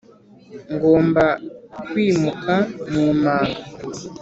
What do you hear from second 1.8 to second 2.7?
kwimuka